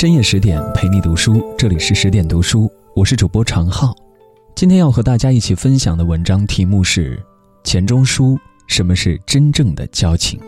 [0.00, 3.94] 深夜十点陪你读书，这里是十点读书，我是主播常浩。
[4.54, 7.18] 今天要和大家一起分享的文章题目是
[7.64, 10.40] 《钱钟书：什么是真正的交情》。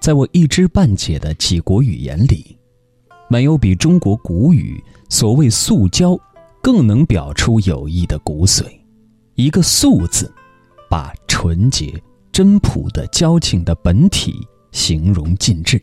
[0.00, 2.58] 在我一知半解的几国语言里，
[3.28, 6.18] 没有比中国古语所谓“素交”
[6.60, 8.64] 更能表出友谊的骨髓。
[9.36, 10.28] 一个“素”字，
[10.90, 11.94] 把纯洁、
[12.32, 15.80] 真朴的交情的本体形容尽致。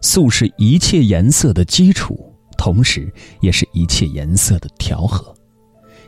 [0.00, 5.34] 素是一切颜色的基础，同时也是一切颜色的调和。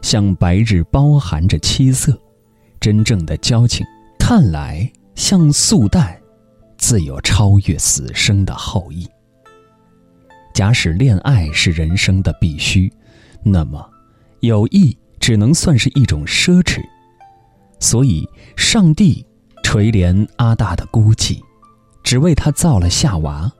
[0.02, 2.18] 像白日包含着七色，
[2.80, 3.84] 真正的交情，
[4.18, 6.18] 看来像素淡，
[6.78, 9.06] 自有超越死生的厚意。
[10.54, 12.92] 假使恋爱是人生的必须，
[13.44, 13.88] 那么
[14.40, 16.80] 友谊只能算是一种奢侈。
[17.78, 19.24] 所以，上帝
[19.62, 21.40] 垂怜阿大的孤寂，
[22.02, 23.50] 只为他造了夏娃。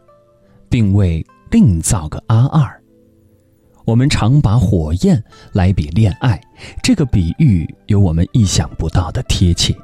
[0.71, 2.81] 并未另造个阿二。
[3.85, 6.41] 我们常把火焰来比恋爱，
[6.81, 9.77] 这个比喻有我们意想不到的贴切。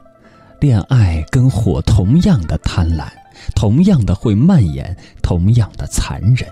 [0.61, 3.09] 恋爱跟火同样的贪婪，
[3.55, 6.49] 同样的会蔓延，同样的残忍，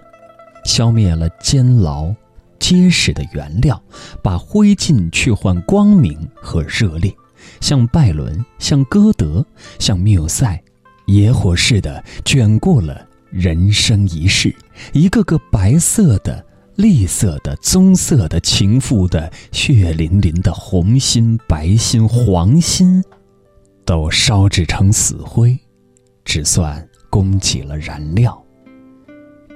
[0.65, 2.13] 消灭了监牢、
[2.59, 3.81] 结实的原料，
[4.23, 7.15] 把灰烬去换光明和热烈，
[7.61, 9.47] 像拜伦，像歌德，
[9.79, 10.61] 像缪塞，
[11.07, 13.07] 野火似的卷过了。
[13.35, 14.55] 人生一世，
[14.93, 16.47] 一个个白色的、
[16.77, 23.03] 栗色的、棕色的、情妇的、血淋淋的红心、白心、黄心，
[23.85, 25.59] 都烧制成死灰，
[26.25, 28.41] 只算供给了燃料。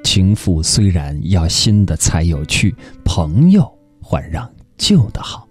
[0.03, 3.65] 情妇虽然要新的才有趣，朋友
[4.03, 5.47] 还让旧的好。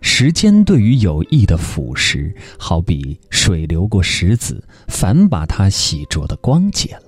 [0.00, 7.07] 时间对于友谊的腐蚀，好比水流过石子，反把它洗濯的光洁了。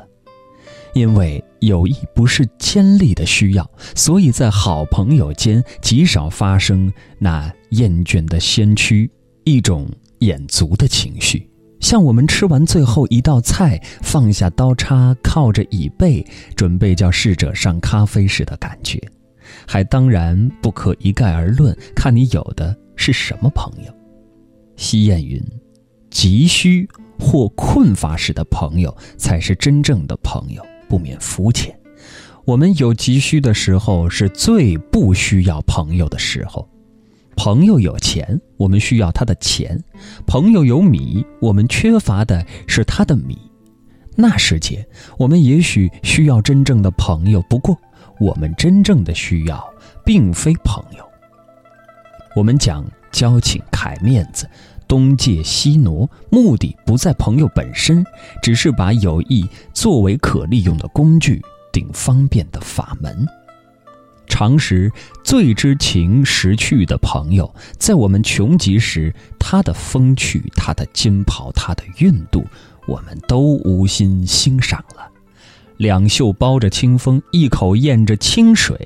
[0.95, 9.11] 因为友谊不是尖利的需要，所以在好朋友间极少发生那厌倦的先驱，
[9.45, 9.89] 一种
[10.21, 11.49] 眼足的情绪，
[11.81, 19.01] 像我们吃完最后一道菜，放下刀叉，靠着椅背，准备叫侍者上咖啡时的感觉。
[19.67, 23.93] 还当然不可一概而论，看你有的是什么朋友。
[24.77, 25.43] 西谚云
[26.11, 31.75] ：“急需或困乏时的朋友，才是真正的朋友。”不免肤浅。
[32.45, 36.69] 我们有急需的时候，是最不需要朋友的时候。
[37.37, 39.79] 朋友有钱，我们需要他的钱；
[40.27, 43.39] 朋友有米，我们缺乏的是他的米。
[44.17, 44.87] 那时节，
[45.17, 47.79] 我们也许需要真正的朋友，不过
[48.19, 49.65] 我们真正的需要
[50.05, 51.05] 并非朋友。
[52.37, 54.47] 我们讲交情揩面子。
[54.91, 58.05] 东借西挪，目的不在朋友本身，
[58.43, 61.41] 只是把友谊作为可利用的工具，
[61.73, 63.25] 顶方便的法门。
[64.27, 64.91] 常识
[65.23, 72.45] 最知情识趣的朋友，在我们穷极时，他的风趣，他的金袍，他的韵度，
[72.89, 75.09] 我们都无心欣赏了。
[75.77, 78.77] 两袖包着清风，一口咽着清水，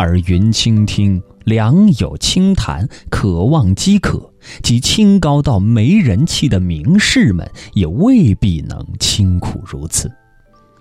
[0.00, 1.22] 而云倾听。
[1.44, 4.32] 良友清谈，渴望饥渴，
[4.62, 10.10] 即清高到没人气的名士们，也未必能清苦如此。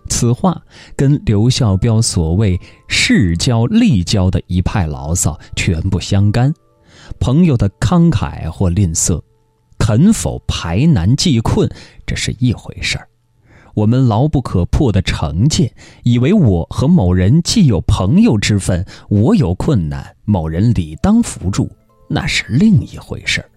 [0.09, 0.61] 此话
[0.95, 6.53] 跟刘孝标所谓“世交利交”的一派牢骚全不相干。
[7.19, 9.21] 朋友的慷慨或吝啬，
[9.77, 11.69] 肯否排难济困，
[12.05, 13.07] 这是一回事儿。
[13.73, 15.73] 我们牢不可破的成见，
[16.03, 21.69] 以为我和某人既有朋友之分，我有困难，某人理当扶助，
[22.07, 23.49] 那是另一回事儿。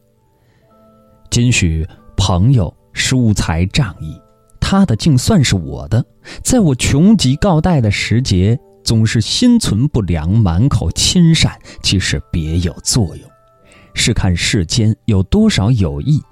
[1.30, 4.18] 今许朋友疏财仗义，
[4.58, 6.04] 他的竟算是我的，
[6.42, 11.52] 在我穷急告贷的时节，总是心存不良，满口亲善，
[11.82, 13.30] 其实别有作用。
[13.92, 16.22] 试看世间有多少友谊，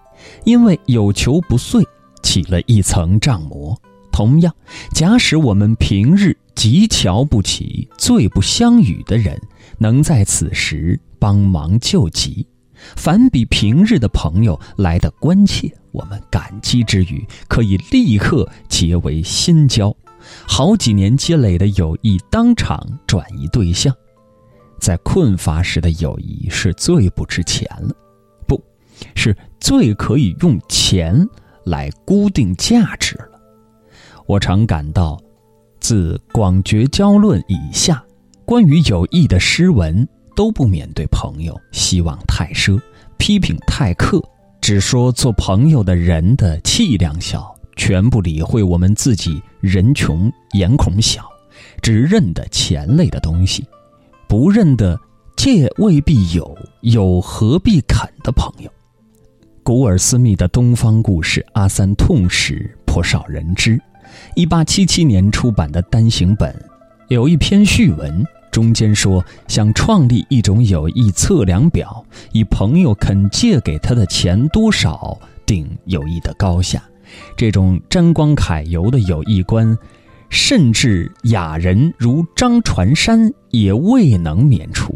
[0.44, 1.86] 因为有求不遂。
[2.24, 3.80] 起了一层障膜。
[4.10, 4.52] 同样，
[4.92, 9.40] 假使我们平日极瞧不起、最不相与的人，
[9.78, 12.46] 能在此时帮忙救急，
[12.96, 15.72] 反比平日的朋友来的关切。
[15.90, 19.96] 我们感激之余，可以立刻结为新交，
[20.46, 23.92] 好几年积累的友谊当场转移对象。
[24.80, 27.94] 在困乏时的友谊是最不值钱了，
[28.46, 28.62] 不
[29.16, 31.28] 是最可以用钱。
[31.64, 33.40] 来固定价值了。
[34.26, 35.20] 我常感到，
[35.80, 38.02] 自《广绝交论》以下，
[38.44, 42.80] 关于友谊的诗文都不免对朋友希望太奢，
[43.18, 44.22] 批评太苛，
[44.60, 51.28] 只说做朋友的人的气量小，全不理会我们自己人穷眼孔小，
[51.82, 53.66] 只认得钱类的东西，
[54.26, 54.98] 不认得
[55.36, 58.70] 借未必有，有何必肯的朋友。
[59.64, 63.80] 古尔斯密的东方故事《阿三痛史》颇少人知。
[64.34, 66.54] 一八七七年出版的单行本，
[67.08, 76.82] 有一篇序文，中间说想创立一种有益测量表，以朋友肯借给他的钱多少定友谊的高下。
[77.34, 79.78] 这种沾光揩油的友谊观，
[80.28, 84.94] 甚至雅人如张传山也未能免除。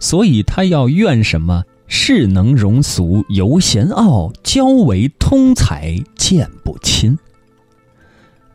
[0.00, 1.62] 所以他要怨什么？
[1.88, 7.18] 是能容俗，犹嫌傲；交为通才，见不亲。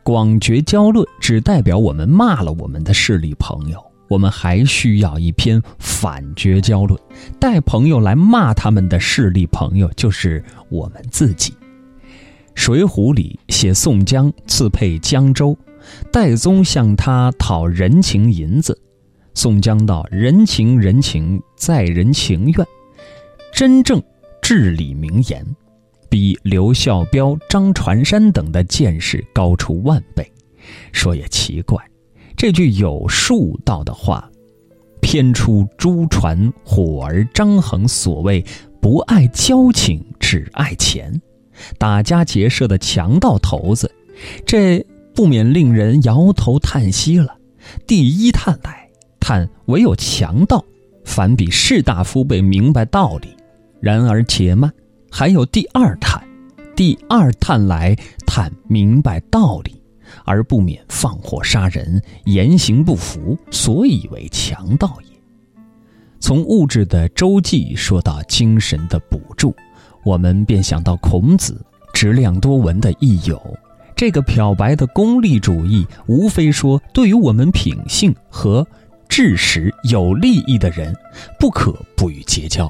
[0.02, 6.98] 广绝交论只代表我们骂了我们的势力朋友，我们还需要一篇反绝交论，
[7.40, 11.52] 带朋友来骂他们的势力朋友，就是我们自己。
[12.54, 15.56] 《水浒》里写宋江刺配江州，
[16.12, 18.78] 戴宗向他讨人情银子，
[19.34, 22.66] 宋江道：“人情人情，在人情愿。”
[23.54, 24.02] 真正
[24.42, 25.46] 至理名言，
[26.08, 30.28] 比刘孝标、张传山等的见识高出万倍。
[30.90, 31.80] 说也奇怪，
[32.36, 34.28] 这句有术道的话，
[35.00, 38.44] 偏出朱传火儿张衡所谓
[38.82, 41.22] “不爱交情，只爱钱”，
[41.78, 43.88] 打家劫舍的强盗头子，
[44.44, 44.84] 这
[45.14, 47.36] 不免令人摇头叹息了。
[47.86, 48.90] 第一叹来，
[49.20, 50.64] 叹唯有强盗，
[51.04, 53.28] 反比士大夫辈明白道理。
[53.84, 54.72] 然而且慢，
[55.10, 56.18] 还有第二叹，
[56.74, 57.94] 第二叹来
[58.26, 59.78] 叹明白道理，
[60.24, 65.20] 而不免放火杀人，言行不符，所以为强盗也。
[66.18, 69.54] 从物质的周济说到精神的补助，
[70.02, 73.38] 我们便想到孔子质量多闻的益友。
[73.94, 78.66] 这个漂白的功利主义，无非说对于我们品性和
[79.10, 80.96] 知识有利益的人，
[81.38, 82.66] 不可不与结交。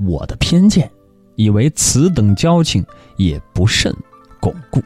[0.00, 0.90] 我的偏见，
[1.36, 2.84] 以为此等交情
[3.16, 3.94] 也不甚
[4.40, 4.82] 巩固。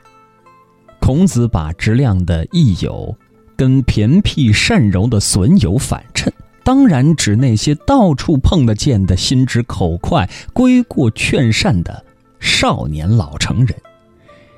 [1.01, 3.17] 孔子把质量的益友，
[3.57, 6.33] 跟偏僻善柔的损友反衬，
[6.63, 12.05] 当然指那些到处碰得见的心直口快、规过劝善的
[12.39, 13.75] 少年老成人，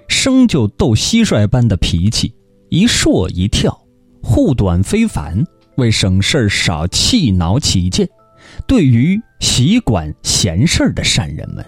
[0.08, 2.34] 生就斗蟋蟀般的脾气，
[2.68, 3.80] 一硕一跳，
[4.20, 5.44] 护短非凡，
[5.76, 8.08] 为省事少气恼起见。
[8.66, 11.64] 对于习管闲事儿的善人们，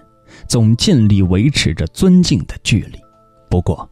[0.46, 2.98] 总尽力维持着尊敬的距离。
[3.48, 3.88] 不过，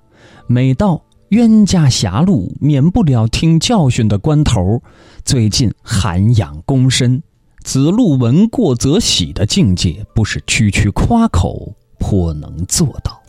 [0.46, 4.82] 每到冤家狭路免不了听教训的关头，
[5.25, 7.22] 最近涵养躬身，
[7.62, 13.20] 子路闻过则喜的境界，不是区区夸口颇能做到。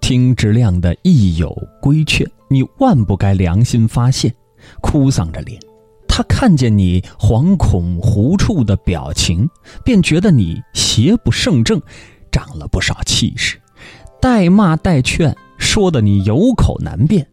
[0.00, 4.32] 听质量的益友规劝，你万不该良心发现，
[4.80, 5.60] 哭丧着脸。
[6.18, 9.48] 他看见你惶恐狐处的表情，
[9.84, 11.80] 便觉得你邪不胜正，
[12.32, 13.60] 长了不少气势，
[14.20, 17.24] 带骂带劝，说的你有口难辩，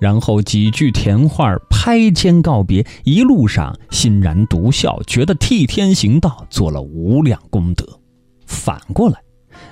[0.00, 7.84] 然后几句甜话拍肩告别，一路上欣然独笑，觉得替天行道，做了无量功德。
[8.46, 9.18] 反过来，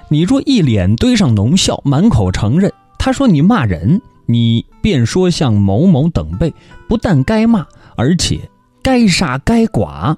[0.09, 6.53] 你若一脸堆上浓笑，满口承认，他说你骂人，你便说像某某等辈，
[6.89, 7.65] 不但该骂。
[7.97, 8.41] 而且，
[8.83, 10.17] 该杀该剐，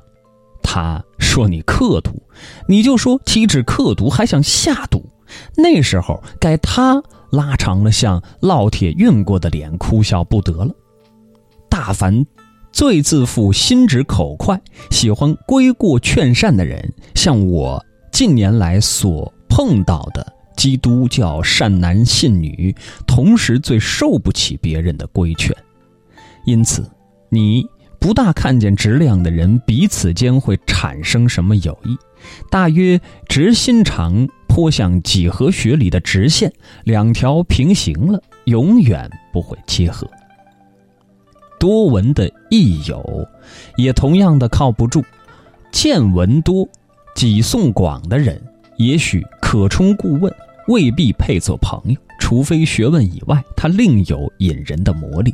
[0.62, 2.23] 他说你刻毒，
[2.69, 5.05] 你就说岂止刻毒，还想下毒。
[5.57, 10.75] 那时候该他拉长了像烙铁熨过的脸，哭笑不得了。
[11.71, 12.25] 大凡
[12.71, 14.61] 最自负、心直口快、
[14.91, 22.75] 喜欢归过劝善的人，像我近年来所碰到的基督教善男信女，
[23.07, 25.57] 同时最受不起别人的规劝，
[26.45, 26.88] 因此。
[27.35, 27.67] 你
[27.99, 31.97] 不大看见直量的人彼此间会产生什么友谊，
[32.51, 36.53] 大约直心肠颇像几何学里的直线，
[36.85, 40.07] 两条平行了，永远不会结合。
[41.59, 43.27] 多闻的益友，
[43.79, 45.03] 也同样的靠不住。
[45.71, 46.69] 见闻多、
[47.15, 48.39] 己诵广的人，
[48.77, 50.31] 也许可充顾问，
[50.69, 55.33] 未必配做朋友，除非学问以外，他另有引人的魔力。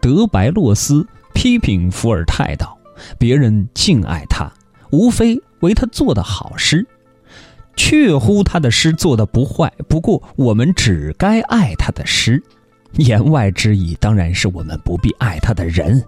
[0.00, 2.78] 德白洛斯批评伏尔泰道
[3.18, 4.52] ：“别人敬爱他，
[4.90, 6.86] 无非为他做的好诗，
[7.76, 9.72] 确乎他的诗做的不坏。
[9.88, 12.42] 不过我们只该爱他的诗，
[12.96, 16.02] 言外之意当然是我们不必爱他的人。”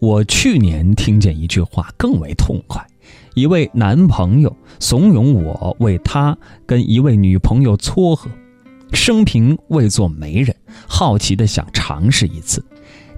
[0.00, 2.86] 我去年听见一句话更为痛快：
[3.34, 8.30] 一位男朋友怂恿我为他跟一位女朋友撮合，
[8.92, 10.54] 生平未做媒人，
[10.86, 12.64] 好奇的想尝试一次。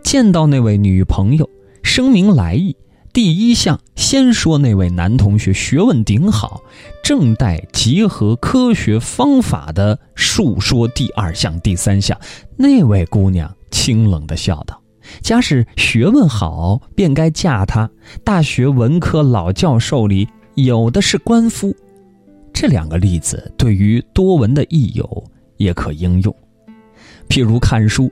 [0.03, 1.49] 见到那位女朋友，
[1.83, 2.77] 声明来意。
[3.13, 6.61] 第一项先说那位男同学学问顶好，
[7.03, 12.19] 正待结合科学方法的述说第二项、第三项。
[12.57, 14.81] 那位姑娘清冷的笑道
[15.23, 17.91] ：“假使学问好，便该嫁他。
[18.23, 21.75] 大学文科老教授里有的是官夫。”
[22.55, 25.25] 这两个例子对于多闻的益友
[25.57, 26.35] 也可应用。
[27.29, 28.11] 譬如看书，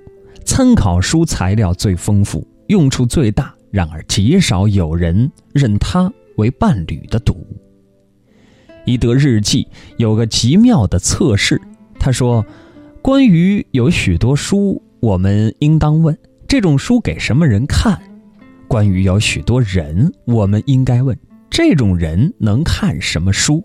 [0.48, 3.54] 参考书材料最丰富，用处最大。
[3.70, 7.60] 然而极少有人认他为伴侣的读物。
[8.86, 11.60] 一德日记有个极妙的测试，
[12.00, 12.46] 他说
[13.02, 16.16] ：“关于有许多书，我们应当问
[16.48, 17.98] 这种书给什么人看；
[18.66, 21.14] 关于有许多人，我们应该问
[21.50, 23.62] 这种人能看什么书。”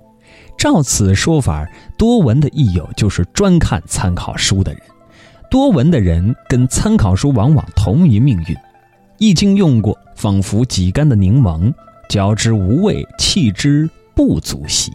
[0.59, 1.65] 照此说法，
[1.97, 4.81] 多闻的益友就是专看参考书的人。
[5.53, 8.57] 多闻的人跟参考书往往同一命运。
[9.19, 11.71] 一经用过，仿佛挤干的柠檬，
[12.09, 14.91] 嚼之无味，弃之不足惜。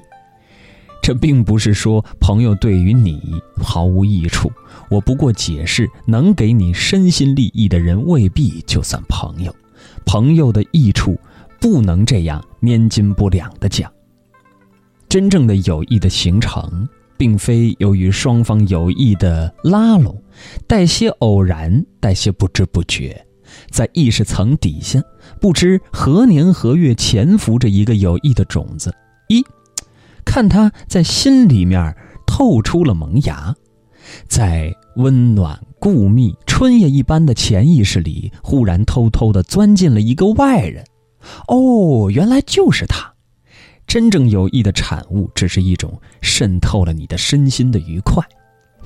[1.01, 4.51] 这并不是说朋友对于你毫无益处，
[4.91, 9.55] 我不过解释，能给你身心利益的人未必就算朋友。
[10.05, 11.17] 朋友的益处
[11.61, 13.89] 不能这样拈斤不两的讲。
[15.09, 16.89] 真正的友谊的形成，
[17.19, 20.23] 并非由于双方有意的拉拢，
[20.67, 23.27] 带些偶然，带些不知不觉。
[23.71, 25.03] 在意识层底下，
[25.41, 28.95] 不知何年何月潜伏着一个有意的种子。
[29.29, 29.45] 一，
[30.25, 31.95] 看它在心里面
[32.27, 33.55] 透出了萌芽，
[34.29, 40.85] 在温暖固密春夜一般的潜意识里，忽然偷偷地钻进了一个外人。
[41.49, 43.13] 哦，原来就是他。
[43.89, 48.23] 真正有益的产物，只是一种渗透了你的身心的愉快。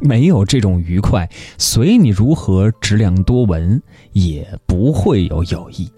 [0.01, 1.29] 没有这种愉快，
[1.59, 3.83] 随你如何质量多闻，
[4.13, 5.91] 也不会有友谊。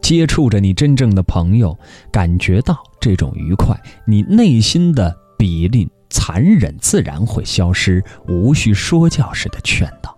[0.00, 1.78] 接触着你真正的朋友，
[2.10, 10.16] 感觉到这种愉快，你内心的比吝残忍自然会消失，无需说教似的劝导。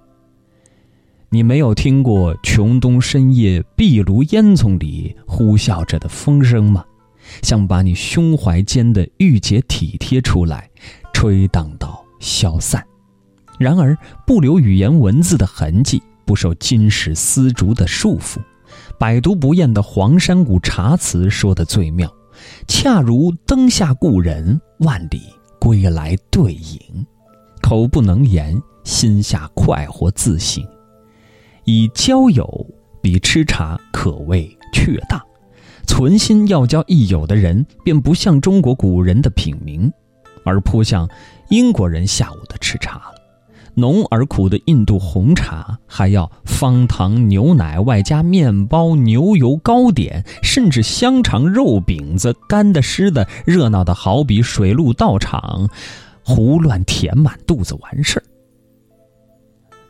[1.28, 6.84] 你没有听过穷冬深夜壁炉烟囱里呼啸着的风声吗？
[7.42, 10.70] 像把你胸怀间的郁结体贴出来，
[11.12, 12.84] 吹荡到消散。
[13.58, 18.38] 然而，不留语言文字的痕迹，不受金石丝竹的束缚，
[18.98, 22.12] 百读不厌的黄山谷茶词说的最妙，
[22.66, 25.20] 恰如灯下故人，万里
[25.60, 27.06] 归来对影。
[27.60, 30.66] 口不能言，心下快活自省。
[31.64, 32.66] 以交友
[33.00, 35.20] 比吃茶可谓确当，
[35.86, 39.92] 存心要交益友的人，便不像中国古人的品茗，
[40.44, 41.08] 而颇像
[41.50, 43.14] 英国人下午的吃茶了。
[43.74, 55.66] 浓而苦的印度红茶，还要方糖、牛奶，外加面包、牛油、糕点，甚至香肠、肉饼子，干的、湿的，热闹的好比水陆道场，
[56.22, 58.22] 胡乱填满肚子完事儿。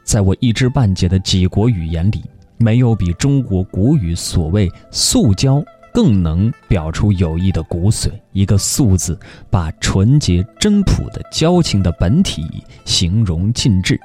[0.04, 2.22] 在我一知半解的几国语言里，
[2.58, 5.60] 没有比中国古语所谓“素交”。
[5.92, 8.10] 更能表出友谊的骨髓。
[8.32, 9.18] 一个“素”字，
[9.50, 14.00] 把纯洁真朴的交情的本体形容尽致。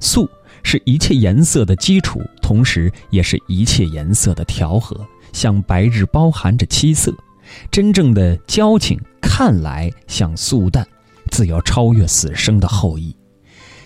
[0.00, 0.28] 素
[0.62, 4.98] 是一切颜色的基础，同时也是一切颜色的调和。
[5.32, 7.12] 像白日包含着七色，
[7.70, 10.86] 真正的交情看来像素淡，
[11.30, 13.14] 自有超越死生的厚谊。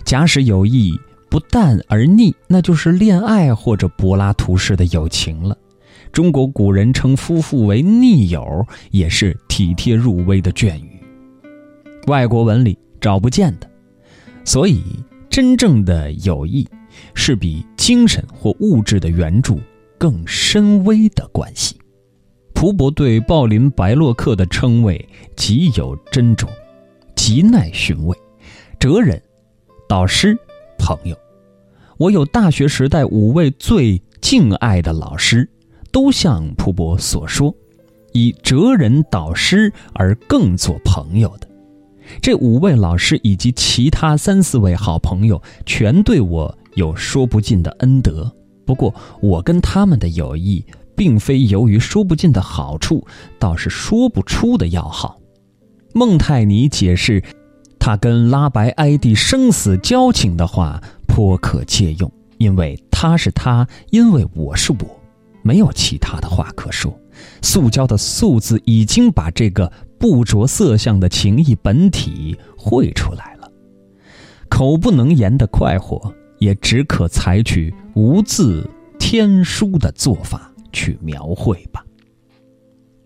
[0.05, 5.57] 假使友谊不淡而腻，那就是恋爱或者柏拉图式的友情了。
[6.13, 11.03] 中国古人称夫妇为逆友，也是体贴入微的隽语。
[12.07, 13.71] 外国文里找不见的，
[14.45, 14.83] 所以
[15.31, 16.69] 真正的友谊
[17.15, 19.59] 是比精神或物质的援助
[19.97, 21.77] 更深微的关系。
[22.53, 26.49] 蒲伯对鲍林·白洛克的称谓极有珍重，
[27.17, 28.15] 极耐寻味。
[28.79, 29.21] 哲人、
[29.89, 30.37] 导师、
[30.79, 31.17] 朋友，
[31.97, 35.49] 我有大学时代五位最敬爱的老师。
[35.93, 37.55] 都像蒲伯所说，
[38.13, 41.47] 以哲人导师而更做朋友的
[42.21, 48.31] 这五位老师以及其他三四位好朋友，全对我有说不尽的恩德。
[48.65, 50.65] 不过，我跟他们的友谊，
[50.97, 53.07] 并非由于说不尽的好处，
[53.39, 55.19] 倒是说不出的要好。
[55.93, 57.23] 孟泰尼解释
[57.79, 65.02] 他跟拉白埃蒂生死交情的话，颇可借用，因为他是他，因为我是我。
[65.43, 66.97] 没有其他的话可说，
[67.43, 73.51] 塑胶的“塑”字已经把这个不着色相的情谊本体绘出来了。
[74.49, 78.69] 口不能言的快活，也只可采取无字
[78.99, 81.85] 天书的做法去描绘吧。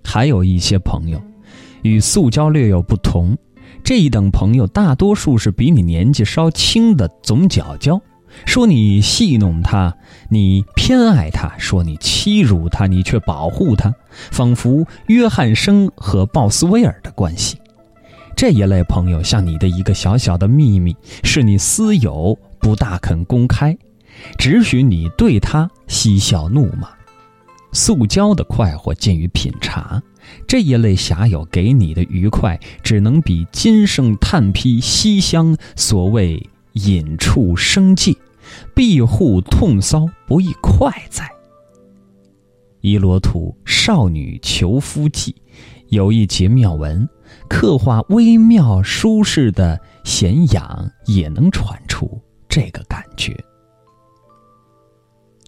[0.05, 1.21] 还有一些朋友，
[1.83, 3.37] 与塑胶略有不同。
[3.85, 8.01] 这一等朋友，大多数是比你年纪稍轻的，总角交，
[8.45, 9.97] 说你戏弄他，
[10.29, 13.95] 你偏爱他；说你欺辱他，你却保护他，
[14.31, 17.59] 仿佛约翰生和鲍斯威尔的关系。
[18.37, 23.77] 这一类朋友像你的一个小小的秘密，是你私有，不大肯公开，
[24.37, 26.89] 只许你对他嬉笑怒骂。
[27.73, 30.03] 塑胶的快活见于品茶。
[30.49, 38.13] 这一类侠友给你的愉快，只能比金圣叹披西厢所谓引处生界，
[38.75, 41.25] 庇护痛骚不亦快哉？
[42.81, 45.33] 《伊罗图少女求夫记》
[45.89, 47.09] 有一节妙文，
[47.49, 53.37] 刻画微妙舒适的闲养，也能传出这个感觉。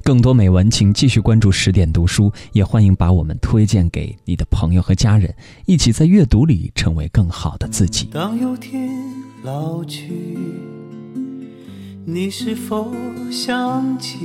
[0.03, 5.33] 更多美文，请继续关注十点读书，也欢迎把我们推荐给你的朋友和家人，
[5.67, 8.07] 一起在阅读里成为更好的自己。
[8.07, 8.91] 当有天
[9.43, 10.49] 老去，
[12.11, 12.91] 你是否
[13.31, 14.17] 想起，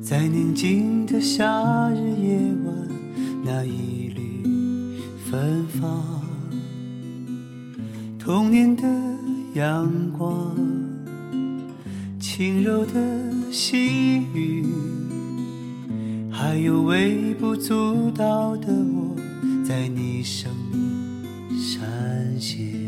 [0.00, 2.88] 在宁静的夏日夜晚，
[3.44, 6.22] 那一缕芬芳，
[8.16, 8.84] 童年的
[9.54, 10.56] 阳光。
[12.20, 14.64] 轻柔的细雨，
[16.30, 19.16] 还有微不足道的我，
[19.66, 21.80] 在你生命闪
[22.38, 22.87] 现。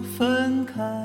[0.21, 1.00] 分开。